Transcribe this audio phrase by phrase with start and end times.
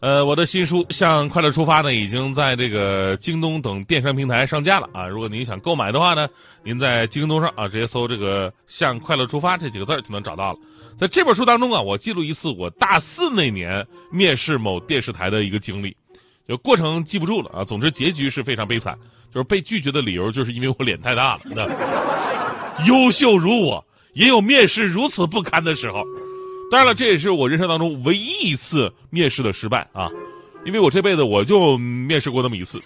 [0.00, 5.06] 呃，我的新书《向快乐出发》呢，已经在这个京东等电商平台上架了啊。
[5.06, 6.26] 如果您想购买的话呢，
[6.64, 10.58] 您在京东上啊直接搜这个“向快乐出发”这几个字就能找到了。
[10.96, 15.94] 在这本书当中啊，我记录一次我大四那年面试某电视台的一个经历，
[16.48, 17.64] 就过程记不住了啊。
[17.64, 18.96] 总之结局是非常悲惨，
[19.34, 21.40] 就是被拒绝的理由就是因为我脸太大了。
[21.44, 21.66] 那
[22.88, 26.04] 优秀如我，也有面试如此不堪的时候。
[26.70, 30.08] 当然了，这也是我人生当中唯一一次面试的失败啊，
[30.64, 32.80] 因为我这辈子我就面试过那么一次。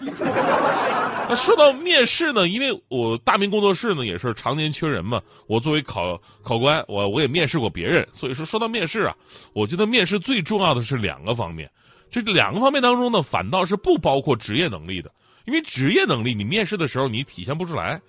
[1.27, 9.15] 那说到面试呢，因为我大明工作室呢也是常年缺人嘛，我作为考考官，我我也面试过别人，所以说说到面试啊，
[9.53, 11.69] 我觉得面试最重要的是两个方面，
[12.11, 15.11] 这两个方面当中呢，反倒是不包括职业能力的，
[15.45, 18.01] 因为职业能力你面试的时候你体现不出来。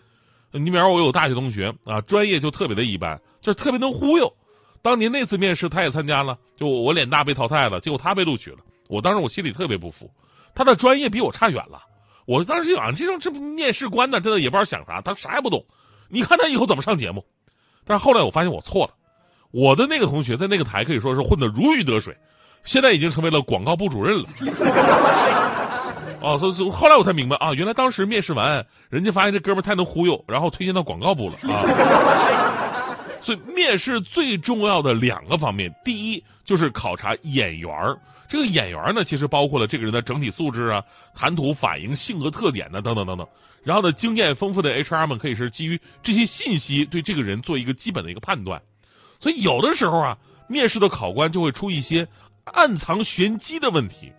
[0.52, 4.32] 你比方我有大学同学啊，专业就特别的一般，就是特别能忽悠。
[4.86, 8.58] 当年那次面试，他也参加了，就我脸大被淘汰了，结果他被录取了。
[8.88, 10.08] 我当时我心里特别不服，
[10.54, 11.82] 他的专业比我差远了。
[12.24, 15.64] 我当时想，这种这面试官呢，真的也不知道想啥，他啥也不懂。
[16.08, 17.24] 你看他以后怎么上节目？
[17.84, 18.92] 但是后来我发现我错了，
[19.50, 22.16] 我的那个同学在那个台可以说是混得如鱼得水，
[22.62, 24.24] 现在已经成为了广告部主任了。
[26.20, 32.62] 哦，所以后来我才明白啊，原来当时面试完，人家发现这哥们太能忽悠，然后推荐到广告部了啊。
[33.26, 37.98] 所以面试最重要的两个方面，第一就是考察眼缘儿。
[38.28, 43.26] 这个眼缘儿呢，其实包括了这个人的整体素质啊、谈吐、反应、性格特点呢等等等等。
[43.64, 48.62] 然后呢，经验丰富的 HR 们可以是基于这些信息对这个人做一个基本的一个判断。
[49.18, 50.18] 所以有的时候啊，
[50.48, 52.06] 面试的考官就会出一些
[52.44, 54.12] 暗藏玄机的问题。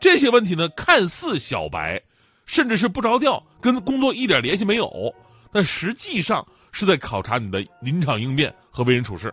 [0.00, 2.02] 这些问题呢，看似小白，
[2.44, 5.14] 甚至是不着调，跟工作一点联系没有，
[5.52, 6.48] 但实际上。
[6.72, 9.32] 是在考察你的临场应变和为人处事。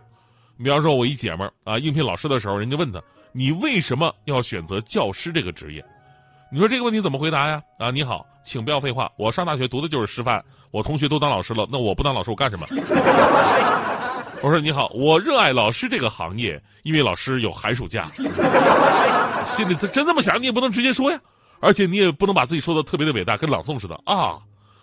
[0.56, 3.02] 你比方说，我一姐们儿啊，应聘老师的时候，人家问他
[3.32, 5.84] ：“你为什么要选择教师这个职业？”
[6.50, 7.60] 你说这个问题怎么回答呀？
[7.78, 12.66] 啊，你好，请不要废话，我上大学读的就是师范，我同学都当老师了，那我不当老师我干什么？
[14.42, 18.04] 我说你好，我热爱老师这个行业，因为老师有寒暑假。
[19.46, 21.18] 心里真这么想，你也不能直接说呀，
[21.60, 24.38] 而且你也不能把自己说的特别的伟大，跟朗诵似的啊。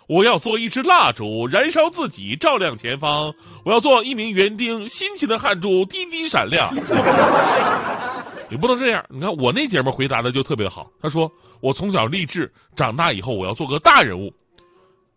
[0.06, 3.34] 我要做一支蜡烛，燃烧自己，照亮前方。
[3.64, 6.70] 我要做一名园丁，辛勤的汗珠滴滴闪亮。
[8.50, 9.04] 你不能这样。
[9.08, 11.32] 你看我那姐们回答的就特别好，她说
[11.62, 14.32] ：“我从小立志，长大以后我要做个大人物。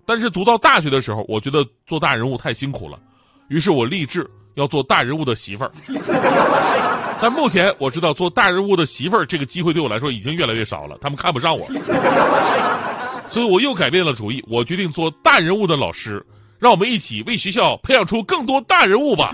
[0.06, 2.98] 但是读到大学的时候，我觉得做大人物太辛苦了，
[3.50, 4.26] 于是我立志
[4.56, 5.72] 要做大人物的媳妇儿。
[7.22, 11.68] 但目前我知道做大人物的媳妇儿这个机会对我来说已经越来越少了，他们看不上我。”
[13.30, 16.26] 所以我又改变了主意，我决定做大人物的老师，
[16.60, 19.32] 让我们一起为学校培养出更多大人物吧。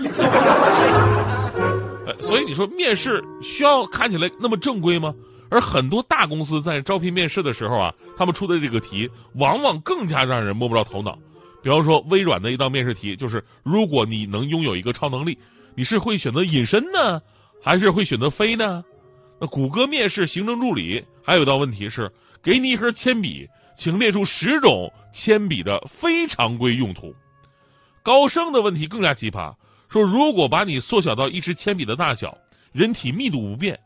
[2.06, 5.14] 呃 所以你说面试需要看起来那么正规吗？
[5.50, 11.16] 而很多大公司在招聘面试的时候啊，他们出的这个题往往更加让人摸不着头脑。
[11.62, 15.38] 比方说微软的一道面试题就是：如果你能拥有一个超能力，
[15.76, 17.22] 你是会选择隐身呢，
[17.62, 18.84] 还是会选择飞呢？
[19.40, 22.10] 那谷歌面试行政助理还有一道问题是：
[22.44, 23.48] 给你一盒铅笔。
[23.76, 27.12] 请列出十种铅笔的非常规用途。
[28.04, 29.56] 高盛的问题更加奇葩，
[29.88, 32.38] 说如果把你缩小到一支铅笔的大小，
[32.70, 33.80] 人体密度不变，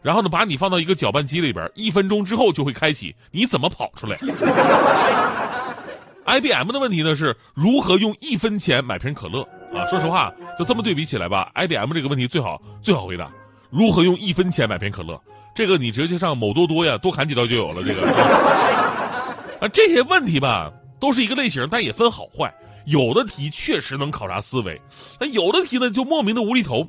[0.00, 4.16] 然后呢把你放到一个搅拌机里边，一分钟之后就会开启，你怎么跑出来？
[6.24, 9.42] IBM 的问题呢是如何用一分钱买瓶可乐
[9.74, 9.84] 啊？
[9.90, 13.30] 说实话，就这么对比起来吧，IBM 这个问题最好最好回答，
[13.74, 15.20] 如何用一分钱买瓶可乐？
[15.52, 18.06] 这个你直接上某多多呀，多砍几刀就有了这个。
[19.60, 20.70] 啊，这些问题吧，
[21.00, 22.54] 都是一个类型，但也分好坏。
[22.86, 24.80] 有的题确实能考察思维，
[25.18, 26.86] 那有的题呢就莫名的无厘头。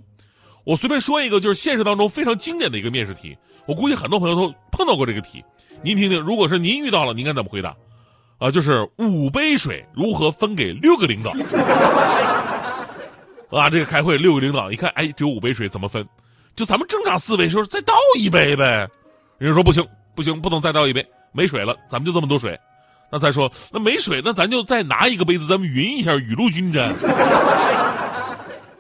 [0.64, 3.36] 我随便说一个，就是现实当中非常经典的一个面试题，
[3.66, 5.44] 我估计很多朋友都碰到过这个题。
[5.82, 7.76] 您听听，如果是您遇到了，您该怎么回答？
[8.38, 11.32] 啊，就是五杯水如何分给六个领导？
[13.58, 16.06] 啊，这个开会六个领导一看，哎，只有五杯水，怎么分？
[16.56, 18.88] 就咱们正常思维说，再倒一杯呗。
[19.38, 19.86] 人家说不行，
[20.16, 21.06] 不行，不能再倒一杯。
[21.34, 22.58] 没水了，咱们就这么多水。
[23.12, 26.96] 那再说，那没水，那咱就再拿一个杯子，咱们匀一下雨露均沾。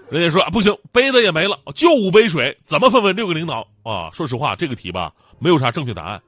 [0.09, 4.09] 人家说啊，不行，杯子也没了，就五杯水，怎么分分六个领导啊？
[4.13, 6.21] 说实话，这个题吧，没有啥正确答案。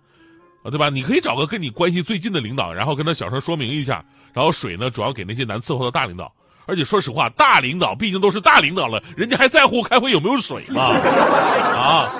[0.63, 0.89] 啊，对吧？
[0.89, 4.03] 你可以找个跟你关系最近的领导，然后跟他小声说明一下，
[4.33, 6.33] 然后水呢主要给那些难伺候的大领导。
[6.67, 10.81] 而且说实话，大领导毕竟都是大领导了，人家还在乎开会有没有水吗？
[10.91, 12.13] 啊，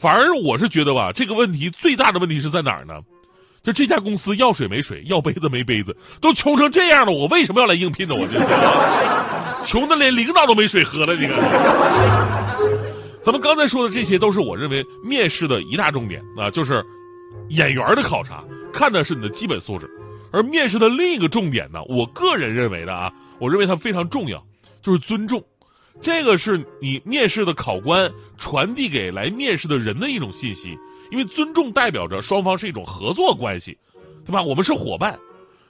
[0.00, 2.94] 反而我是觉得吧，这个问题最大的问题是在哪儿呢？
[3.62, 8.14] 就这家公司要水没水，要杯子没杯子，都穷成这样了，我为什么要来应聘呢？
[8.14, 8.40] 我就
[9.66, 11.34] 穷的连领导都没水喝了，这个。
[13.22, 16.82] 咱们刚才说的这些都是我认为面试的一大重点啊，就是
[17.50, 18.42] 演员的考察，
[18.72, 19.86] 看的是你的基本素质。
[20.32, 24.44] 而面试的另一个重点呢，我个人认为的啊，我认为它非常重要，
[24.82, 25.44] 就是尊重。
[26.02, 30.78] 这个是你面试的考官传递给来面试的人的一种信息，
[31.10, 33.76] 因为尊重代表着双方是一种合作关系，
[34.24, 34.42] 对吧？
[34.42, 35.18] 我们是伙伴，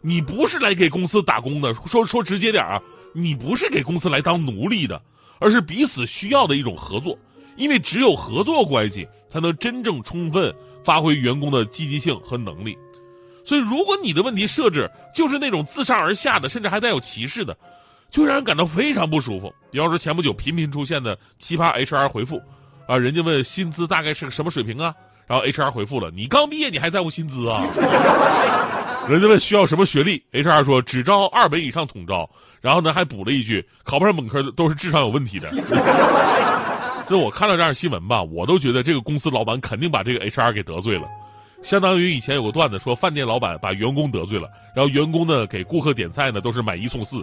[0.03, 1.75] 你不是来给公司打工的。
[1.75, 2.81] 说说直接点啊，
[3.15, 5.03] 你不是给公司来当奴隶的，
[5.41, 7.19] 而是彼此需要的一种合作。
[7.57, 10.55] 因为只有合作关系，才能真正充分
[10.85, 12.79] 发挥员工的积极性和能力。
[13.51, 17.57] 所以，如果你的问题设置就是那种自上而下的，甚至还带有歧视的，
[18.09, 19.53] 就让人感到非常不舒服。
[19.73, 22.41] 比方说，前不久频频出现的奇葩 HR 回复
[22.87, 24.95] 啊，人家问薪资大概是个什么水平啊，
[25.27, 27.67] 然后 HR 回复了：“你刚毕业，你还在乎薪资啊？”
[29.11, 32.31] 人家问需要什么学历，HR 说只招二本以上统招，
[32.61, 35.51] 然后呢还补了一句：“考不上本科都是智商有问题的。”
[37.09, 41.09] 所以我看到这样新闻吧，我都觉得这个公司老板肯定把这个 HR 给得罪了。
[41.63, 47.21] 相当于以前有个段子说，饭店老板把员工得罪了，然后员工呢给顾客点菜呢都是买一送四，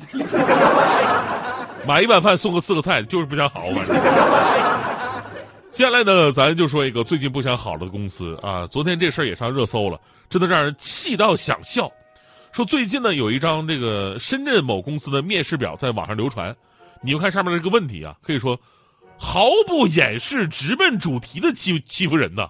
[1.88, 3.62] 买一碗饭送个四个菜，就是不想好。
[3.72, 3.96] 反正。
[5.72, 10.00] 接下来呢，咱就说一个最近不想好了的公司啊，昨天这事儿也上热搜了，
[10.30, 11.92] 真的让人气到想笑。
[12.52, 16.56] 说最近呢有一张这个深圳某公司的面试表在网上流传，
[17.04, 18.60] 你们看上面这个问题啊，可以说
[19.18, 22.48] 毫不掩饰、直奔主题的欺欺负人呢。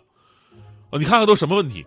[0.94, 1.86] 你看看都什么问题？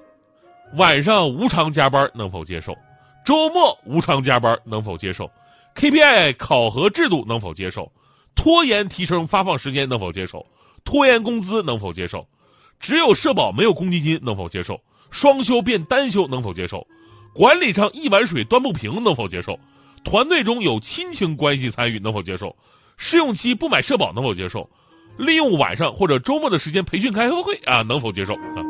[0.76, 2.76] 晚上无偿加班能否接受？
[3.24, 5.30] 周末无偿加班能否接受
[5.74, 7.92] ？KPI 考核制度能否接受？
[8.34, 10.46] 拖延提成发放时间能否接受？
[10.84, 12.26] 拖延工资能否接受？
[12.78, 14.80] 只有社保没有公积金能否接受？
[15.10, 16.86] 双休变单休能否接受？
[17.34, 19.58] 管理上一碗水端不平能否接受？
[20.04, 22.56] 团队中有亲情关系参与能否接受？
[22.96, 24.70] 试用期不买社保能否接受？
[25.18, 28.34] 利用晚上或者周末的时间培训开个会啊能否接受？
[28.34, 28.69] 啊？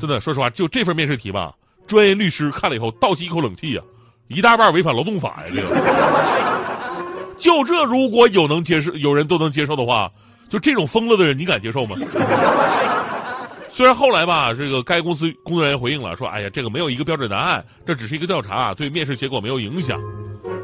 [0.00, 1.54] 真的，说实话，就这份面试题吧，
[1.86, 3.82] 专业律师看了以后倒吸一口冷气呀，
[4.28, 7.34] 一大半违反劳动法呀，这个。
[7.36, 10.10] 就这，如果有能接受，有人都能接受的话，
[10.48, 11.96] 就这种疯了的人，你敢接受吗？
[13.72, 20.00] 虽然后来吧，这个该公司工作人员回应了，说，哎呀，这个没有一个标准答案，这只是一个调查，对面试结果没有影响。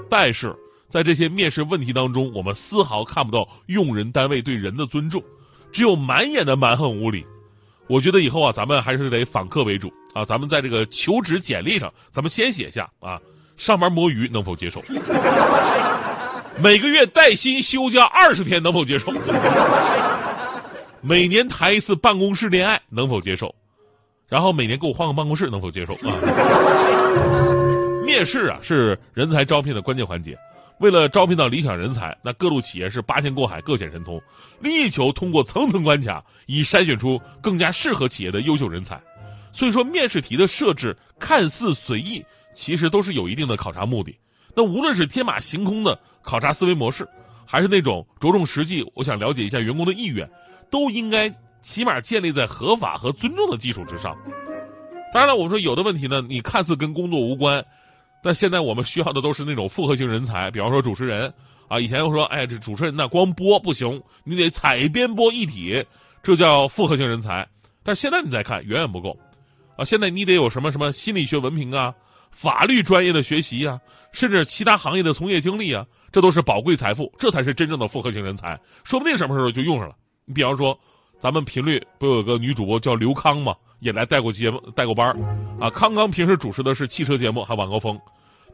[0.09, 0.55] 但是
[0.89, 5.21] 在这些面试问题当中，我们丝毫看不到用人单位对人的尊重，
[5.73, 7.27] 只有满眼的蛮横无理。
[7.91, 10.25] 我觉得以后啊，咱们还是得访客为主啊。
[10.25, 13.21] 咱们在这个求职简历上，咱们先写下啊，
[13.57, 14.81] 上班摸鱼能否接受？
[16.63, 19.13] 每个月带薪休假二十天能否接受？
[21.03, 23.55] 每年谈一次办公室恋爱能否接受？
[24.29, 26.15] 然后每年给我换个办公室能否接受啊？
[28.07, 30.39] 面试啊，是人才招聘的关键环节。
[30.81, 34.21] 为了招聘到理想人才，那各路企业是八仙过海，各显神通，
[34.61, 38.99] 力求通过层层关卡，以筛选出更加适合企业的优秀人才。
[39.53, 42.25] 所以说，面试题的设置看似随意，
[42.55, 44.17] 其实都是有一定的考察目的。
[44.57, 47.07] 那无论是天马行空的考察思维模式，
[47.47, 50.31] 还是那种着重实际，我想了解一下员工的意愿，
[50.71, 54.17] 都应该起码建立在合法和尊重的基础之上。
[55.13, 57.67] 当然了，我们说有的问题呢，你看似跟工作无关。
[58.23, 61.33] 但现在我们需要的都是那种复合型人才，比方说主持人
[61.69, 61.81] 啊。
[61.81, 65.87] 以前又说，哎，这主持人那光播不行，你得采编播一体，
[66.23, 67.49] 这叫复合型人才。
[67.83, 69.19] 但现在你再看，远远不够
[69.77, 69.85] 啊！
[69.85, 71.95] 现在你得有什么什么心理学文凭啊，
[72.31, 73.81] 法律专业的学习啊，
[74.13, 79.95] 甚至其他行业的从业经历啊，这都是宝贵财富，这才是真正的复合型人才，说不定什么时候就用上了。
[80.27, 80.79] 你比方说，
[81.21, 83.55] 咱们频率不有个女主播叫刘康吗？
[83.79, 85.17] 也来带过节目，带过班儿
[85.61, 85.69] 啊。
[85.69, 88.01] 康康平时主持的是汽车节目，还晚高峰。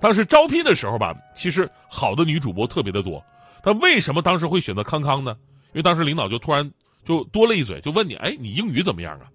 [0.00, 3.23] 当时招聘的时候吧，其实好的女主播特别的多。
[3.62, 5.37] 但为什么当时会选择康康呢？
[5.73, 6.73] 因为当时领导就突然
[7.04, 9.26] 就多了一嘴，就问你，哎，你英语怎么样啊？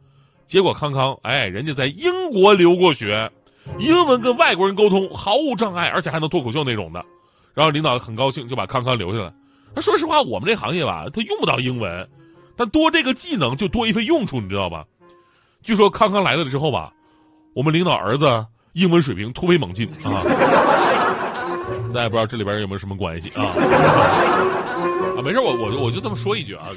[0.46, 3.32] 结果康康，哎，人家在英国留过学，
[3.80, 7.06] 英文跟外国人沟通毫无障碍，而且还能脱口秀那种的。
[7.54, 9.34] 然后领导很高兴，就把康康留下来。
[9.74, 12.10] 那说实话，我们这行业吧，他用不到英文，
[12.62, 14.86] 但多这个技能就多一份用处，你知道吧？
[15.64, 16.94] 据说康康来了之后吧，
[17.56, 20.22] 我们领导儿子英文水平突飞猛进啊！
[21.92, 23.46] 咱也不知道这里边有没有什么关系啊？
[25.18, 26.70] 啊，没事，我我我就这么说一句啊。